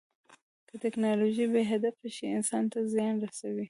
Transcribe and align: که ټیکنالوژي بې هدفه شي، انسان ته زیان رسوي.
که 0.67 0.75
ټیکنالوژي 0.83 1.45
بې 1.53 1.61
هدفه 1.71 2.07
شي، 2.15 2.25
انسان 2.37 2.63
ته 2.71 2.79
زیان 2.93 3.15
رسوي. 3.25 3.59